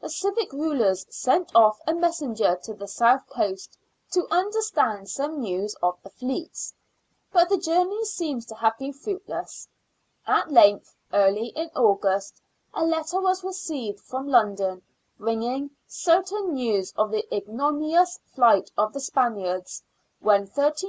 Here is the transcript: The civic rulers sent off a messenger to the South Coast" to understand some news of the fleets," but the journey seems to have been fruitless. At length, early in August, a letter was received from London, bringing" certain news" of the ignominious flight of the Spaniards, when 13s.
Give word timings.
The 0.00 0.10
civic 0.10 0.52
rulers 0.52 1.06
sent 1.08 1.54
off 1.54 1.78
a 1.86 1.94
messenger 1.94 2.56
to 2.64 2.74
the 2.74 2.88
South 2.88 3.28
Coast" 3.28 3.78
to 4.12 4.26
understand 4.28 5.08
some 5.08 5.38
news 5.38 5.76
of 5.80 5.96
the 6.02 6.10
fleets," 6.10 6.74
but 7.32 7.48
the 7.48 7.58
journey 7.58 8.04
seems 8.04 8.44
to 8.46 8.56
have 8.56 8.76
been 8.76 8.92
fruitless. 8.92 9.68
At 10.26 10.50
length, 10.50 10.96
early 11.12 11.50
in 11.50 11.70
August, 11.76 12.40
a 12.74 12.84
letter 12.84 13.20
was 13.20 13.44
received 13.44 14.00
from 14.00 14.26
London, 14.26 14.82
bringing" 15.16 15.70
certain 15.86 16.54
news" 16.54 16.92
of 16.98 17.12
the 17.12 17.32
ignominious 17.32 18.18
flight 18.34 18.72
of 18.76 18.92
the 18.92 19.00
Spaniards, 19.00 19.84
when 20.18 20.48
13s. 20.48 20.86